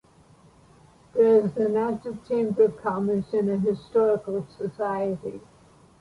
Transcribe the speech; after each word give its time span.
There 1.13 1.45
is 1.45 1.55
an 1.57 1.77
active 1.77 2.27
Chamber 2.27 2.63
of 2.63 2.81
Commerce 2.81 3.33
and 3.33 3.51
a 3.51 3.57
historical 3.59 4.47
society. 4.57 5.39